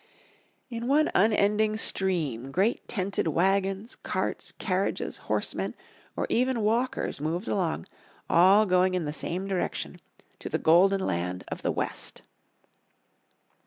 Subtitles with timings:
[0.71, 5.75] In one unending stream great tented wagons, carts, carriages, horsemen
[6.15, 7.85] or even walkers moved along,
[8.27, 10.01] all going in the same direction,
[10.39, 12.23] to the golden land of the West.